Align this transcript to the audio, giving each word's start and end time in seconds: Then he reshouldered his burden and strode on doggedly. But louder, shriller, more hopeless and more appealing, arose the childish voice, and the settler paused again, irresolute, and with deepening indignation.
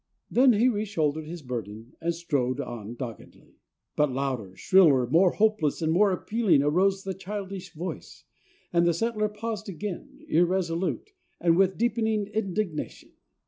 Then 0.31 0.53
he 0.53 0.67
reshouldered 0.67 1.27
his 1.27 1.43
burden 1.43 1.93
and 2.01 2.11
strode 2.15 2.59
on 2.59 2.95
doggedly. 2.95 3.59
But 3.95 4.11
louder, 4.11 4.55
shriller, 4.55 5.05
more 5.07 5.33
hopeless 5.33 5.79
and 5.79 5.91
more 5.91 6.09
appealing, 6.11 6.63
arose 6.63 7.03
the 7.03 7.13
childish 7.13 7.71
voice, 7.75 8.23
and 8.73 8.87
the 8.87 8.95
settler 8.95 9.29
paused 9.29 9.69
again, 9.69 10.25
irresolute, 10.27 11.11
and 11.39 11.55
with 11.55 11.77
deepening 11.77 12.25
indignation. 12.33 13.11